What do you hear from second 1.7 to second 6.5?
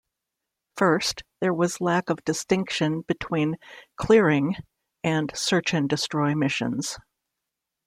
lack of distinction between "clearing" and search and destroy